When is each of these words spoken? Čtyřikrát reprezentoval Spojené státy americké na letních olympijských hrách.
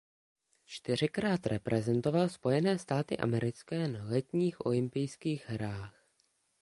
Čtyřikrát 0.65 1.45
reprezentoval 1.47 2.29
Spojené 2.29 2.79
státy 2.79 3.17
americké 3.17 3.87
na 3.87 4.03
letních 4.03 4.65
olympijských 4.65 5.49
hrách. 5.49 6.05